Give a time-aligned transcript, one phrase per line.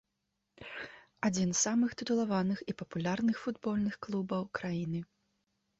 [1.29, 4.99] Адзін з самым тытулаваных і папулярных футбольных клубаў краіны.